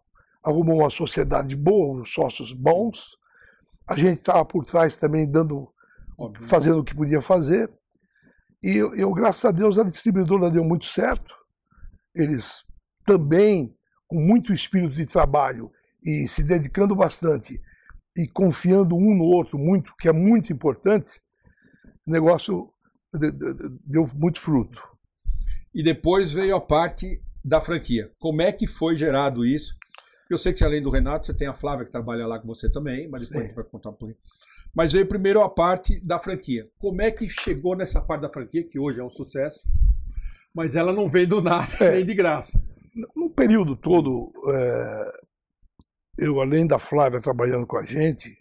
Arrumou 0.43 0.79
uma 0.79 0.91
sociedade 0.91 1.57
boa, 1.57 2.05
sócios 2.05 2.53
bons. 2.53 3.19
A 3.89 3.95
gente 3.97 4.21
estava 4.21 4.45
por 4.45 4.65
trás 4.65 4.97
também 4.97 5.29
dando, 5.29 5.69
Óbvio. 6.17 6.47
fazendo 6.47 6.79
o 6.79 6.85
que 6.85 6.95
podia 6.95 7.21
fazer. 7.21 7.69
E 8.63 8.77
eu, 8.77 8.95
eu, 8.95 9.13
graças 9.13 9.45
a 9.45 9.51
Deus, 9.51 9.79
a 9.79 9.85
distribuidora 9.85 10.51
deu 10.51 10.65
muito 10.65 10.87
certo. 10.87 11.35
Eles 12.15 12.65
também, 13.05 13.75
com 14.09 14.21
muito 14.21 14.53
espírito 14.53 14.95
de 14.95 15.07
trabalho 15.07 15.71
e 16.05 16.27
se 16.29 16.43
dedicando 16.43 16.95
bastante 16.95 17.61
e 18.17 18.27
confiando 18.29 18.97
um 18.97 19.15
no 19.15 19.25
outro 19.25 19.59
muito, 19.59 19.95
que 19.99 20.09
é 20.09 20.13
muito 20.13 20.53
importante, 20.53 21.21
o 22.07 22.11
negócio 22.11 22.73
deu 23.85 24.07
muito 24.15 24.41
fruto. 24.41 24.81
E 25.75 25.83
depois 25.83 26.33
veio 26.33 26.57
a 26.57 26.61
parte 26.61 27.23
da 27.45 27.61
franquia. 27.61 28.11
Como 28.19 28.41
é 28.41 28.51
que 28.51 28.67
foi 28.67 28.97
gerado 28.97 29.45
isso? 29.45 29.75
Eu 30.29 30.39
sei 30.39 30.53
que 30.53 30.65
além 30.65 30.81
do 30.81 30.91
Renato, 30.91 31.27
você 31.27 31.35
tem 31.35 31.47
a 31.47 31.55
Flávia 31.55 31.85
que 31.85 31.91
trabalha 31.91 32.27
lá 32.27 32.39
com 32.39 32.49
você 32.49 32.71
também, 32.71 33.09
mas 33.09 33.23
depois 33.23 33.39
Sim. 33.39 33.45
a 33.45 33.47
gente 33.49 33.55
vai 33.55 33.65
contar 33.65 33.91
um 33.91 33.95
pouquinho. 33.95 34.19
Mas 34.77 34.93
veio 34.93 35.09
primeiro 35.09 35.41
a 35.41 35.49
parte 35.49 35.99
da 36.07 36.19
franquia. 36.19 36.69
Como 36.79 37.01
é 37.01 37.11
que 37.11 37.27
chegou 37.27 37.75
nessa 37.75 37.99
parte 37.99 38.21
da 38.21 38.31
franquia, 38.31 38.63
que 38.63 38.79
hoje 38.79 39.01
é 39.01 39.03
um 39.03 39.09
sucesso, 39.09 39.67
mas 40.55 40.77
ela 40.77 40.93
não 40.93 41.09
veio 41.09 41.27
do 41.27 41.41
nada, 41.41 41.67
é, 41.81 41.95
nem 41.95 42.05
de 42.05 42.15
graça. 42.15 42.63
No 43.15 43.31
período 43.31 43.75
todo, 43.75 44.31
é, 44.53 45.21
eu, 46.19 46.41
além 46.43 46.67
da 46.67 46.79
Flávia 46.79 47.21
trabalhando 47.21 47.67
com 47.67 47.79
a 47.79 47.85
gente, 47.85 48.37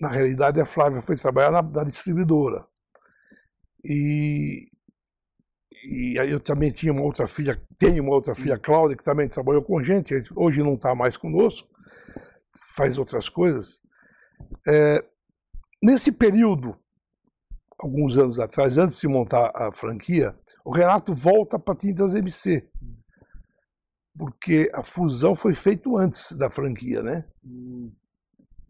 na 0.00 0.08
realidade 0.08 0.60
a 0.60 0.64
Flávia 0.64 1.02
foi 1.02 1.16
trabalhar 1.16 1.50
na, 1.50 1.62
na 1.62 1.82
distribuidora. 1.82 2.64
E, 3.84 4.68
e 5.82 6.16
aí 6.16 6.30
eu 6.30 6.38
também 6.38 6.70
tinha 6.70 6.92
uma 6.92 7.02
outra 7.02 7.26
filha, 7.26 7.60
tenho 7.76 8.04
uma 8.04 8.14
outra 8.14 8.36
filha, 8.36 8.56
Cláudia, 8.56 8.96
que 8.96 9.04
também 9.04 9.28
trabalhou 9.28 9.62
com 9.62 9.78
a 9.78 9.82
gente, 9.82 10.14
hoje 10.36 10.62
não 10.62 10.74
está 10.74 10.94
mais 10.94 11.16
conosco, 11.16 11.68
faz 12.76 12.98
outras 12.98 13.28
coisas. 13.28 13.80
É, 14.66 15.04
nesse 15.82 16.12
período, 16.12 16.76
alguns 17.78 18.16
anos 18.18 18.38
atrás, 18.38 18.78
antes 18.78 18.94
de 18.94 19.00
se 19.00 19.08
montar 19.08 19.50
a 19.54 19.72
franquia, 19.72 20.34
o 20.64 20.70
Renato 20.70 21.14
volta 21.14 21.58
para 21.58 21.76
Tintas 21.76 22.14
MC. 22.14 22.68
Porque 24.18 24.70
a 24.74 24.82
fusão 24.82 25.34
foi 25.34 25.52
feita 25.52 25.90
antes 25.96 26.32
da 26.32 26.50
franquia, 26.50 27.02
né? 27.02 27.24
Hum. 27.44 27.92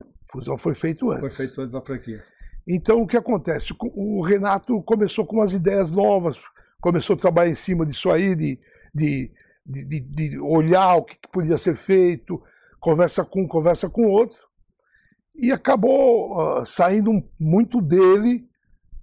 A 0.00 0.32
fusão 0.32 0.56
foi 0.56 0.74
feita 0.74 1.06
antes. 1.06 1.20
Foi 1.20 1.30
feito 1.30 1.60
antes 1.60 1.72
da 1.72 1.80
franquia. 1.80 2.24
Então, 2.66 3.00
o 3.00 3.06
que 3.06 3.16
acontece? 3.16 3.72
O 3.78 4.20
Renato 4.22 4.82
começou 4.82 5.24
com 5.24 5.36
umas 5.36 5.52
ideias 5.52 5.92
novas, 5.92 6.36
começou 6.80 7.14
a 7.14 7.18
trabalhar 7.18 7.50
em 7.50 7.54
cima 7.54 7.86
disso 7.86 8.10
aí, 8.10 8.34
de, 8.34 8.58
de, 8.92 9.30
de, 9.64 10.00
de 10.00 10.38
olhar 10.40 10.96
o 10.96 11.04
que 11.04 11.16
podia 11.30 11.56
ser 11.56 11.76
feito, 11.76 12.42
conversa 12.80 13.24
com 13.24 13.42
um, 13.42 13.48
conversa 13.48 13.88
com 13.88 14.06
outro, 14.06 14.38
e 15.38 15.52
acabou 15.52 16.60
uh, 16.60 16.66
saindo 16.66 17.22
muito 17.38 17.80
dele, 17.80 18.48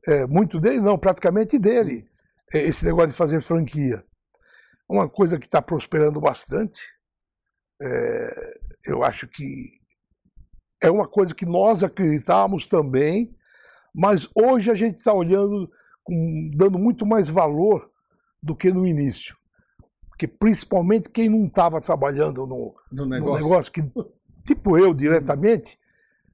é, 0.07 0.25
muito 0.25 0.59
dele 0.59 0.81
não, 0.81 0.97
praticamente 0.97 1.57
dele, 1.59 2.05
é, 2.53 2.59
esse 2.59 2.85
negócio 2.85 3.09
de 3.09 3.15
fazer 3.15 3.41
franquia. 3.41 4.03
Uma 4.89 5.07
coisa 5.07 5.37
que 5.39 5.45
está 5.45 5.61
prosperando 5.61 6.19
bastante, 6.19 6.81
é, 7.81 8.59
eu 8.85 9.03
acho 9.03 9.27
que 9.27 9.79
é 10.81 10.91
uma 10.91 11.07
coisa 11.07 11.33
que 11.33 11.45
nós 11.45 11.83
acreditamos 11.83 12.67
também, 12.67 13.33
mas 13.95 14.27
hoje 14.35 14.69
a 14.69 14.75
gente 14.75 14.97
está 14.97 15.13
olhando, 15.13 15.71
com, 16.03 16.51
dando 16.55 16.77
muito 16.77 17.05
mais 17.05 17.29
valor 17.29 17.89
do 18.41 18.55
que 18.55 18.71
no 18.71 18.85
início. 18.85 19.37
Porque 20.09 20.27
principalmente 20.27 21.09
quem 21.09 21.29
não 21.29 21.45
estava 21.45 21.79
trabalhando 21.79 22.45
no, 22.45 22.75
no, 22.91 23.05
negócio. 23.05 23.43
no, 23.43 23.49
negócio. 23.49 23.71
que, 23.71 23.81
tipo 24.45 24.77
eu 24.77 24.93
diretamente, 24.93 25.79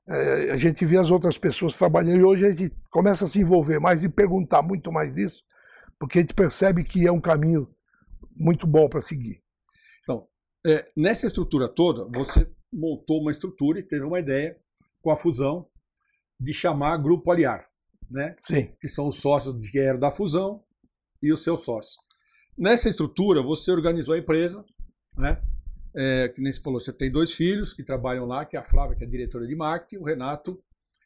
é, 0.09 0.51
a 0.51 0.57
gente 0.57 0.83
vê 0.85 0.97
as 0.97 1.11
outras 1.11 1.37
pessoas 1.37 1.77
trabalhando 1.77 2.19
e 2.19 2.23
hoje 2.23 2.45
a 2.45 2.51
gente 2.51 2.75
começa 2.89 3.25
a 3.25 3.27
se 3.27 3.39
envolver 3.39 3.79
mais 3.79 4.03
e 4.03 4.09
perguntar 4.09 4.63
muito 4.63 4.91
mais 4.91 5.13
disso, 5.13 5.43
porque 5.99 6.17
a 6.17 6.21
gente 6.21 6.33
percebe 6.33 6.83
que 6.83 7.05
é 7.05 7.11
um 7.11 7.21
caminho 7.21 7.69
muito 8.35 8.65
bom 8.65 8.89
para 8.89 9.01
seguir. 9.01 9.43
Então, 10.01 10.27
é, 10.65 10.89
nessa 10.97 11.27
estrutura 11.27 11.67
toda, 11.67 12.09
você 12.11 12.49
montou 12.73 13.21
uma 13.21 13.29
estrutura 13.29 13.79
e 13.79 13.83
teve 13.83 14.03
uma 14.03 14.19
ideia 14.19 14.57
com 14.99 15.11
a 15.11 15.15
fusão 15.15 15.67
de 16.39 16.53
chamar 16.53 16.97
Grupo 16.97 17.29
Aliar, 17.29 17.67
né? 18.09 18.35
Sim. 18.39 18.73
Que 18.81 18.87
são 18.87 19.07
os 19.07 19.21
sócios 19.21 19.69
que 19.69 19.77
eram 19.77 19.99
da 19.99 20.11
fusão 20.11 20.63
e 21.21 21.31
os 21.31 21.43
seus 21.43 21.63
sócios. 21.63 21.97
Nessa 22.57 22.89
estrutura, 22.89 23.43
você 23.43 23.71
organizou 23.71 24.15
a 24.15 24.17
empresa, 24.17 24.65
né? 25.15 25.39
É, 25.96 26.29
que 26.29 26.39
nem 26.41 26.53
você 26.53 26.62
falou, 26.62 26.79
você 26.79 26.93
tem 26.93 27.12
dois 27.12 27.34
filhos 27.34 27.74
que 27.74 27.84
trabalham 27.84 28.25
lá, 28.25 28.46
que 28.46 28.55
é 28.55 28.60
a 28.60 28.63
Flávia, 28.63 28.96
que 28.96 29.03
é 29.03 29.08
diretora 29.08 29.48
de 29.48 29.55
marketing, 29.55 29.98
o 29.98 30.05
Renato, 30.05 30.62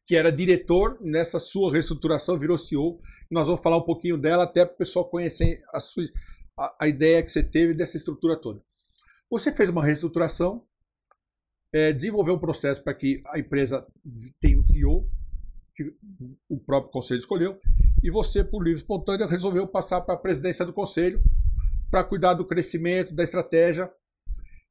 que 0.05 0.15
era 0.15 0.31
diretor 0.31 0.97
nessa 1.01 1.39
sua 1.39 1.71
reestruturação, 1.71 2.37
virou 2.37 2.57
CEO. 2.57 2.99
Nós 3.31 3.47
vamos 3.47 3.61
falar 3.61 3.77
um 3.77 3.85
pouquinho 3.85 4.17
dela, 4.17 4.43
até 4.43 4.65
para 4.65 4.73
o 4.73 4.77
pessoal 4.77 5.09
conhecer 5.09 5.61
a, 5.71 5.79
sua, 5.79 6.03
a, 6.59 6.75
a, 6.81 6.87
ideia 6.87 7.23
que 7.23 7.31
você 7.31 7.41
teve 7.41 7.73
dessa 7.73 7.95
estrutura 7.95 8.35
toda. 8.35 8.61
Você 9.29 9.51
fez 9.51 9.69
uma 9.69 9.83
reestruturação, 9.83 10.65
é, 11.73 11.93
desenvolveu 11.93 12.35
um 12.35 12.39
processo 12.39 12.83
para 12.83 12.93
que 12.93 13.23
a 13.27 13.39
empresa 13.39 13.87
tenha 14.39 14.59
um 14.59 14.63
CEO, 14.63 15.09
que 15.73 15.91
o 16.49 16.59
próprio 16.59 16.91
conselho 16.91 17.19
escolheu, 17.19 17.59
e 18.03 18.11
você, 18.11 18.43
por 18.43 18.61
livre 18.61 18.79
espontâneo, 18.79 19.25
resolveu 19.25 19.65
passar 19.65 20.01
para 20.01 20.13
a 20.13 20.17
presidência 20.17 20.65
do 20.65 20.73
conselho 20.73 21.23
para 21.89 22.03
cuidar 22.03 22.33
do 22.33 22.45
crescimento, 22.45 23.13
da 23.13 23.23
estratégia. 23.23 23.89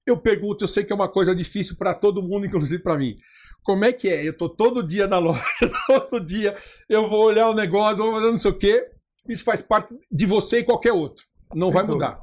Eu 0.07 0.17
pergunto, 0.17 0.65
eu 0.65 0.69
sei 0.69 0.85
que 0.85 0.93
é 0.93 0.97
uma 0.97 1.09
coisa 1.09 1.35
difícil 1.35 1.77
para 1.77 1.95
todo 1.95 2.23
mundo, 2.23 2.47
inclusive 2.47 2.83
para 2.83 2.99
mim. 2.99 3.15
Como 3.63 3.85
é 3.85 3.93
que 3.93 4.09
é? 4.09 4.27
Eu 4.27 4.33
estou 4.33 4.49
todo 4.49 4.83
dia 4.83 5.07
na 5.07 5.19
loja, 5.19 5.41
todo 5.87 6.25
dia 6.25 6.57
eu 6.89 7.09
vou 7.09 7.25
olhar 7.25 7.49
o 7.49 7.55
negócio, 7.55 8.03
vou 8.03 8.13
fazer 8.15 8.31
não 8.31 8.39
sei 8.39 8.51
o 8.51 8.59
quê. 8.59 8.89
Isso 9.29 9.45
faz 9.45 9.63
parte 9.63 9.95
de 10.11 10.27
você 10.27 10.59
e 10.59 10.65
qualquer 10.65 10.93
outro. 10.93 11.25
Não 11.55 11.71
vai 11.71 11.85
mudar. 11.85 12.19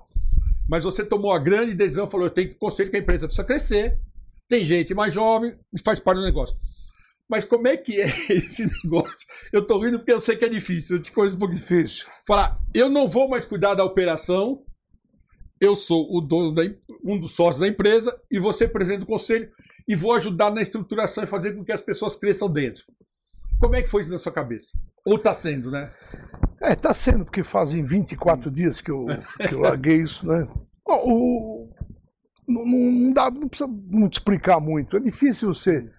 Mas 0.69 0.83
você 0.83 1.03
tomou 1.03 1.31
a 1.31 1.39
grande 1.39 1.73
decisão, 1.73 2.09
falou: 2.09 2.27
eu 2.27 2.31
tenho 2.31 2.53
conselho 2.57 2.89
que 2.89 2.97
a 2.97 2.99
empresa 2.99 3.25
precisa 3.25 3.45
crescer. 3.45 3.97
Tem 4.49 4.65
gente 4.65 4.93
mais 4.93 5.13
jovem, 5.13 5.55
faz 5.83 5.99
parte 5.99 6.17
do 6.17 6.25
negócio. 6.25 6.57
Mas 7.29 7.45
como 7.45 7.67
é 7.67 7.77
que 7.77 8.01
é 8.01 8.07
esse 8.33 8.65
negócio? 8.83 9.27
Eu 9.53 9.65
tô 9.65 9.79
rindo 9.79 9.99
porque 9.99 10.11
eu 10.11 10.19
sei 10.19 10.35
que 10.35 10.43
é 10.43 10.49
difícil, 10.49 10.97
eu 10.97 11.01
te 11.01 11.11
conheço 11.11 11.35
um 11.35 11.39
pouco 11.39 11.53
difícil. 11.53 12.05
Falar, 12.25 12.57
eu 12.73 12.89
não 12.89 13.07
vou 13.07 13.29
mais 13.29 13.45
cuidar 13.45 13.75
da 13.75 13.83
operação, 13.83 14.63
eu 15.61 15.75
sou 15.75 16.07
o 16.15 16.19
dono 16.19 16.53
da, 16.53 16.63
um 17.09 17.19
dos 17.19 17.31
sócios 17.31 17.61
da 17.61 17.67
empresa 17.67 18.19
e 18.31 18.39
você 18.39 18.67
presidente 18.67 19.01
do 19.01 19.05
conselho 19.05 19.51
e 19.87 19.95
vou 19.95 20.13
ajudar 20.13 20.51
na 20.51 20.61
estruturação 20.61 21.23
e 21.23 21.27
fazer 21.27 21.53
com 21.53 21.63
que 21.63 21.71
as 21.71 21.81
pessoas 21.81 22.15
cresçam 22.15 22.49
dentro. 22.49 22.83
Como 23.59 23.75
é 23.75 23.81
que 23.81 23.89
foi 23.89 24.01
isso 24.01 24.11
na 24.11 24.19
sua 24.19 24.31
cabeça? 24.31 24.77
Ou 25.05 25.15
está 25.15 25.33
sendo, 25.33 25.71
né? 25.71 25.91
É, 26.61 26.73
está 26.73 26.93
sendo, 26.93 27.25
porque 27.25 27.43
fazem 27.43 27.83
24 27.83 28.51
dias 28.51 28.81
que 28.81 28.91
eu, 28.91 29.05
que 29.47 29.53
eu 29.53 29.59
larguei 29.59 29.97
isso, 29.97 30.27
né? 30.27 30.47
O, 30.85 31.69
não, 32.47 32.65
não, 32.65 33.13
dá, 33.13 33.29
não 33.29 33.47
precisa 33.47 33.67
muito 33.67 34.13
explicar 34.13 34.59
muito. 34.59 34.97
É 34.97 34.99
difícil 34.99 35.53
você 35.53 35.89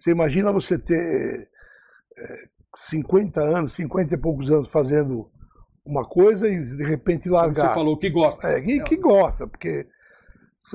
você 0.00 0.10
imagina 0.10 0.50
você 0.50 0.78
ter 0.78 1.48
é, 2.18 2.48
50 2.76 3.40
anos, 3.40 3.72
50 3.74 4.14
e 4.14 4.18
poucos 4.18 4.50
anos 4.50 4.68
fazendo 4.68 5.30
uma 5.84 6.06
coisa 6.08 6.48
e 6.48 6.58
de 6.58 6.84
repente 6.84 7.28
largar. 7.28 7.54
Como 7.54 7.68
você 7.68 7.74
falou 7.74 7.98
que 7.98 8.08
gosta. 8.08 8.48
É, 8.48 8.60
que, 8.60 8.80
que 8.80 8.96
gosta, 8.96 9.46
porque 9.46 9.86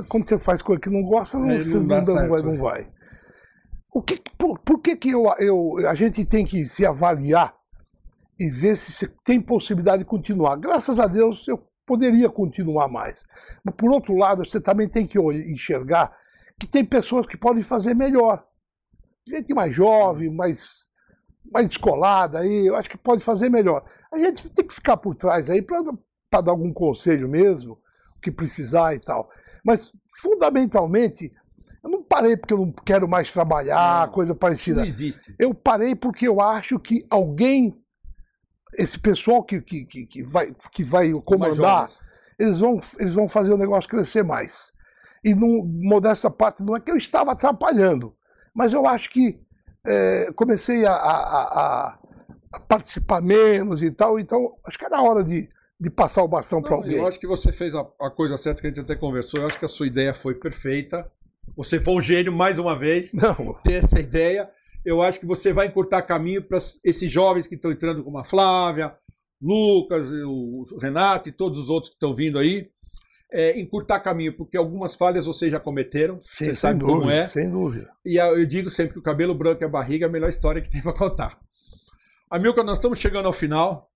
quando 0.08 0.28
você 0.28 0.38
faz 0.38 0.62
coisa 0.62 0.82
que 0.82 0.90
não 0.90 1.04
gosta, 1.04 1.38
não, 1.38 1.48
não, 1.48 1.54
não, 1.56 2.06
certo, 2.06 2.22
não 2.22 2.30
vai, 2.30 2.42
não 2.42 2.58
vai. 2.58 2.92
O 3.94 4.02
que, 4.02 4.22
por, 4.38 4.60
por 4.60 4.80
que, 4.80 4.96
que 4.96 5.12
eu, 5.12 5.26
eu, 5.40 5.88
a 5.88 5.94
gente 5.94 6.26
tem 6.26 6.46
que 6.46 6.68
se 6.68 6.86
avaliar 6.86 7.56
e 8.40 8.50
ver 8.50 8.76
se 8.78 8.92
você 8.92 9.08
tem 9.24 9.40
possibilidade 9.40 10.00
de 10.00 10.10
continuar? 10.10 10.58
Graças 10.58 11.00
a 11.00 11.08
Deus 11.08 11.48
eu 11.48 11.66
poderia 11.86 12.30
continuar 12.30 12.88
mais. 12.88 13.24
Mas 13.64 13.76
por 13.76 13.92
outro 13.92 14.16
lado, 14.16 14.44
você 14.44 14.60
também 14.60 14.90
tem 14.90 15.08
que 15.08 15.18
enxergar 15.20 16.16
que 16.60 16.68
tem 16.68 16.84
pessoas 16.84 17.26
que 17.26 17.38
podem 17.38 17.62
fazer 17.62 17.94
melhor 17.96 18.44
gente 19.28 19.54
mais 19.54 19.74
jovem, 19.74 20.30
mais, 20.30 20.88
mais 21.52 21.68
descolada 21.68 22.40
aí, 22.40 22.68
eu 22.68 22.76
acho 22.76 22.90
que 22.90 22.98
pode 22.98 23.24
fazer 23.24 23.50
melhor. 23.50 23.84
A 24.12 24.18
gente 24.18 24.50
tem 24.50 24.66
que 24.66 24.74
ficar 24.74 24.98
por 24.98 25.16
trás 25.16 25.50
aí 25.50 25.62
para 25.62 26.42
dar 26.42 26.52
algum 26.52 26.72
conselho 26.72 27.28
mesmo, 27.28 27.80
o 28.18 28.22
que 28.22 28.32
precisar 28.32 28.96
e 28.96 29.00
tal. 29.00 29.30
Mas, 29.66 29.92
fundamentalmente, 30.22 31.34
eu 31.84 31.90
não 31.90 32.04
parei 32.04 32.38
porque 32.38 32.54
eu 32.54 32.60
não 32.60 32.72
quero 32.72 33.08
mais 33.08 33.34
trabalhar, 33.34 34.06
não, 34.06 34.14
coisa 34.14 34.36
parecida. 34.36 34.82
Não 34.82 34.86
existe. 34.86 35.34
Eu 35.40 35.56
parei 35.56 35.96
porque 35.96 36.28
eu 36.28 36.40
acho 36.40 36.80
que 36.80 37.04
alguém, 37.10 37.76
esse 38.78 39.00
pessoal 39.00 39.44
que, 39.44 39.60
que, 39.60 39.84
que, 39.86 40.06
que 40.06 40.24
vai, 40.24 40.54
que 40.72 40.84
vai 40.84 41.12
comandar, 41.24 41.88
eles 42.38 42.60
vão, 42.60 42.80
eles 43.00 43.16
vão 43.16 43.28
fazer 43.28 43.54
o 43.54 43.58
negócio 43.58 43.90
crescer 43.90 44.24
mais. 44.24 44.72
E, 45.24 45.34
não, 45.34 45.66
modesta 45.66 46.30
parte, 46.30 46.62
não 46.62 46.76
é 46.76 46.80
que 46.80 46.92
eu 46.92 46.98
estava 46.98 47.32
atrapalhando. 47.32 48.16
Mas 48.54 48.72
eu 48.72 48.86
acho 48.86 49.10
que 49.10 49.42
é, 49.84 50.32
comecei 50.36 50.86
a, 50.86 50.94
a, 50.94 51.18
a, 51.18 52.00
a, 52.54 52.60
participar 52.68 53.22
menos 53.22 53.82
e 53.82 53.90
tal, 53.92 54.20
então 54.20 54.56
acho 54.64 54.78
que 54.78 54.86
era 54.86 55.02
hora 55.02 55.24
de, 55.24 55.50
de 55.80 55.90
passar 55.90 56.24
o 56.24 56.28
bastão 56.28 56.62
para 56.62 56.76
alguém. 56.76 56.96
Eu 56.96 57.06
acho 57.06 57.20
que 57.20 57.28
você 57.28 57.52
fez 57.52 57.76
a, 57.76 57.86
a, 58.00 58.10
coisa 58.10 58.38
certa 58.38 58.62
que 58.62 58.68
a 58.68 58.70
gente 58.70 58.80
até 58.80 58.96
conversou, 58.96 59.42
eu 59.42 59.48
acho 59.48 59.60
que 59.60 59.66
a 59.66 59.70
sua 59.70 59.88
ideia 59.88 60.14
foi 60.14 60.36
perfeita. 60.36 61.10
Você 61.56 61.80
foi 61.80 61.96
um 61.96 62.02
gênio 62.02 62.34
mais 62.34 62.58
uma 62.58 62.78
vez, 62.78 63.14
Não. 63.14 63.54
ter 63.64 63.84
essa 63.84 64.00
ideia. 64.00 64.50
Eu 64.84 65.02
acho 65.02 65.20
que 65.20 65.26
você 65.26 65.52
vai 65.52 65.68
encurtar 65.68 66.02
caminho 66.04 66.42
para 66.44 66.60
esses 66.84 67.12
jovens 67.12 67.48
que 67.48 67.56
estão 67.56 67.72
entrando, 67.72 68.04
como 68.04 68.18
a 68.18 68.24
Flávia, 68.24 68.96
Lucas, 69.42 70.12
o 70.12 70.64
Renato 70.80 71.30
e 71.30 71.32
todos 71.32 71.60
os 71.60 71.70
outros 71.70 71.90
que 71.90 71.96
estão 71.96 72.16
vindo 72.16 72.40
aí 72.40 72.70
é, 73.32 73.60
encurtar 73.60 74.00
caminho, 74.00 74.32
porque 74.36 74.56
algumas 74.56 74.96
falhas 74.96 75.26
vocês 75.26 75.52
já 75.52 75.60
cometeram, 75.60 76.20
Sim, 76.22 76.46
você 76.46 76.54
sabe 76.54 76.80
dúvida, 76.80 77.00
como 77.00 77.12
é. 77.12 77.28
Sem 77.28 77.50
dúvida. 77.50 77.92
E 78.06 78.18
eu 78.18 78.46
digo 78.46 78.70
sempre 78.70 78.94
que 78.94 79.00
o 79.00 79.04
cabelo 79.04 79.36
branco 79.36 79.62
e 79.62 79.66
a 79.66 79.70
barriga 79.70 80.06
é 80.06 80.10
a 80.10 80.12
melhor 80.12 80.30
história 80.30 80.62
que 80.62 80.70
tem 80.70 80.82
para 80.82 80.94
contar. 80.94 81.38
Amilcar, 82.30 82.64
nós 82.64 82.78
estamos 82.78 82.98
chegando 82.98 83.26
ao 83.26 83.34
final 83.34 83.92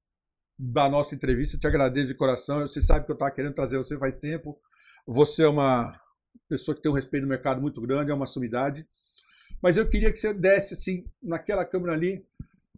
da 0.60 0.90
nossa 0.90 1.16
entrevista. 1.16 1.56
Eu 1.56 1.60
te 1.62 1.68
agradeço 1.68 2.10
de 2.10 2.16
coração. 2.16 2.60
Você 2.62 2.82
sabe 2.82 3.06
que 3.06 3.12
eu 3.12 3.14
estava 3.14 3.32
querendo 3.32 3.54
trazer 3.54 3.78
você 3.78 3.98
faz 3.98 4.16
tempo. 4.16 4.60
Você 5.08 5.44
é 5.44 5.48
uma 5.48 5.98
pessoa 6.50 6.76
que 6.76 6.82
tem 6.82 6.92
um 6.92 6.96
respeito 6.96 7.24
no 7.24 7.30
mercado 7.30 7.62
muito 7.62 7.80
grande, 7.80 8.12
é 8.12 8.14
uma 8.14 8.26
sumidade. 8.26 8.86
Mas 9.62 9.78
eu 9.78 9.88
queria 9.88 10.12
que 10.12 10.18
você 10.18 10.34
desse, 10.34 10.74
assim, 10.74 11.06
naquela 11.24 11.64
câmera 11.64 11.94
ali, 11.94 12.26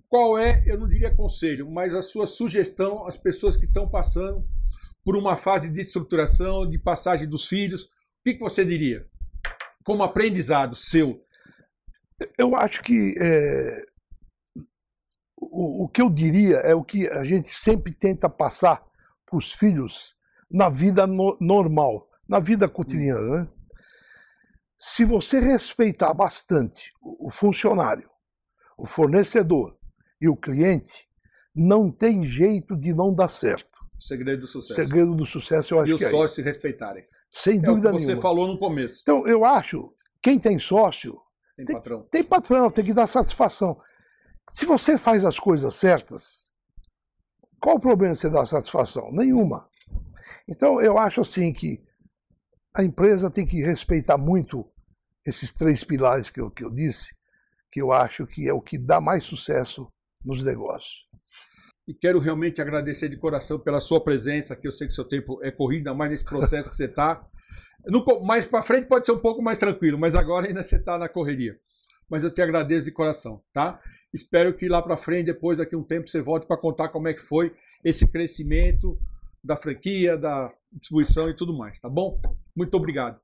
qual 0.08 0.38
é, 0.38 0.64
eu 0.68 0.78
não 0.78 0.88
diria 0.88 1.14
conselho, 1.14 1.70
mas 1.70 1.96
a 1.96 2.02
sua 2.02 2.28
sugestão 2.28 3.08
às 3.08 3.18
pessoas 3.18 3.58
que 3.58 3.66
estão 3.66 3.90
passando 3.90 4.46
por 5.04 5.16
uma 5.16 5.36
fase 5.36 5.72
de 5.72 5.82
estruturação, 5.82 6.70
de 6.70 6.78
passagem 6.78 7.28
dos 7.28 7.48
filhos. 7.48 7.84
O 7.84 7.90
que, 8.26 8.34
que 8.36 8.40
você 8.40 8.64
diria? 8.64 9.08
Como 9.84 10.04
aprendizado 10.04 10.76
seu. 10.76 11.24
Eu 12.38 12.56
acho 12.56 12.82
que 12.84 13.16
é, 13.20 13.86
o, 15.52 15.84
o 15.84 15.90
que 15.90 16.02
eu 16.02 16.10
diria 16.10 16.58
é 16.58 16.74
o 16.74 16.84
que 16.84 17.08
a 17.10 17.26
gente 17.26 17.50
sempre 17.50 17.94
tenta 17.94 18.30
passar 18.30 18.82
para 19.26 19.38
os 19.38 19.52
filhos 19.52 20.16
na 20.50 20.70
vida 20.70 21.06
no, 21.06 21.38
normal, 21.42 22.08
na 22.28 22.40
vida 22.40 22.70
cotidiana. 22.70 23.42
Né? 23.42 23.48
Se 24.80 25.04
você 25.04 25.40
respeitar 25.40 26.14
bastante 26.14 26.94
o 27.02 27.30
funcionário, 27.30 28.10
o 28.78 28.86
fornecedor 28.86 29.78
e 30.20 30.28
o 30.28 30.36
cliente, 30.36 31.08
não 31.54 31.92
tem 31.92 32.24
jeito 32.24 32.76
de 32.76 32.94
não 32.94 33.14
dar 33.14 33.30
certo. 33.30 33.70
Segredo 34.00 34.42
do 34.42 34.48
sucesso. 34.48 34.84
Segredo 34.84 35.14
do 35.14 35.26
sucesso, 35.26 35.74
eu 35.76 35.80
acho 35.80 35.92
e 35.92 35.98
que 35.98 36.04
E 36.04 36.06
os 36.06 36.08
é 36.08 36.10
sócios 36.10 36.36
se 36.36 36.42
respeitarem. 36.42 37.06
Sem 37.30 37.62
dúvida 37.62 37.90
é 37.90 37.92
o 37.92 37.96
que 37.96 38.02
nenhuma. 38.02 38.16
você 38.16 38.22
falou 38.22 38.48
no 38.48 38.58
começo. 38.58 39.02
Então, 39.04 39.28
eu 39.28 39.46
acho, 39.46 39.94
quem 40.22 40.40
tem 40.40 40.58
sócio. 40.58 41.20
Tem, 41.56 41.66
tem 41.66 41.76
patrão. 41.76 42.08
Tem 42.10 42.24
patrão, 42.24 42.72
tem 42.72 42.84
que 42.84 42.94
dar 42.94 43.06
satisfação. 43.06 43.78
Se 44.54 44.66
você 44.66 44.98
faz 44.98 45.24
as 45.26 45.40
coisas 45.40 45.76
certas, 45.76 46.52
qual 47.60 47.78
o 47.78 47.80
problema 47.80 48.14
de 48.14 48.20
você 48.20 48.30
dar 48.30 48.46
satisfação? 48.46 49.12
Nenhuma. 49.12 49.70
Então, 50.48 50.82
eu 50.82 50.98
acho 50.98 51.22
assim 51.22 51.54
que 51.54 51.82
a 52.74 52.84
empresa 52.84 53.30
tem 53.30 53.46
que 53.46 53.62
respeitar 53.62 54.18
muito 54.18 54.66
esses 55.26 55.52
três 55.52 55.84
pilares 55.84 56.30
que 56.30 56.42
eu, 56.42 56.50
que 56.50 56.64
eu 56.64 56.70
disse, 56.70 57.16
que 57.72 57.82
eu 57.82 57.92
acho 57.92 58.26
que 58.26 58.48
é 58.48 58.54
o 58.54 58.62
que 58.62 58.78
dá 58.78 59.00
mais 59.00 59.24
sucesso 59.24 59.88
nos 60.24 60.44
negócios. 60.44 61.08
E 61.88 61.94
quero 61.94 62.20
realmente 62.20 62.62
agradecer 62.62 63.10
de 63.10 63.18
coração 63.18 63.60
pela 63.60 63.80
sua 63.80 64.04
presença, 64.04 64.56
que 64.56 64.68
eu 64.68 64.72
sei 64.72 64.88
que 64.88 64.94
seu 64.94 65.06
tempo 65.06 65.40
é 65.44 65.52
corrido, 65.52 65.80
ainda 65.80 65.94
mais 65.94 66.12
nesse 66.12 66.26
processo 66.26 66.70
que 66.70 66.76
você 66.76 66.86
está. 66.86 67.26
Mais 68.24 68.48
para 68.48 68.62
frente 68.62 68.88
pode 68.88 69.06
ser 69.06 69.12
um 69.12 69.20
pouco 69.20 69.42
mais 69.42 69.58
tranquilo, 69.58 69.98
mas 69.98 70.16
agora 70.16 70.48
ainda 70.48 70.64
você 70.64 70.78
está 70.78 70.98
na 70.98 71.10
correria. 71.10 71.60
Mas 72.10 72.24
eu 72.24 72.34
te 72.34 72.42
agradeço 72.42 72.86
de 72.86 72.92
coração, 72.92 73.42
tá? 73.52 73.80
Espero 74.14 74.54
que 74.54 74.68
lá 74.68 74.82
para 74.82 74.98
frente, 74.98 75.28
depois 75.28 75.58
daqui 75.58 75.76
um 75.76 75.84
tempo, 75.84 76.10
você 76.10 76.22
volte 76.22 76.46
para 76.46 76.58
contar 76.58 76.90
como 76.90 77.08
é 77.08 77.14
que 77.14 77.22
foi 77.22 77.54
esse 77.84 78.08
crescimento 78.08 79.00
da 79.44 79.56
franquia, 79.56 80.18
da 80.18 80.54
distribuição 80.72 81.30
e 81.30 81.36
tudo 81.36 81.58
mais, 81.58 81.80
tá 81.80 81.90
bom? 81.90 82.20
Muito 82.56 82.76
obrigado. 82.76 83.20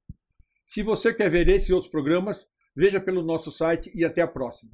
Se 0.66 0.82
você 0.82 1.14
quer 1.14 1.30
ver 1.30 1.48
esse 1.48 1.72
e 1.72 1.74
outros 1.74 1.92
programas, 1.92 2.48
veja 2.76 3.00
pelo 3.00 3.24
nosso 3.24 3.52
site 3.52 3.92
e 3.94 4.04
até 4.04 4.22
a 4.22 4.28
próxima. 4.28 4.72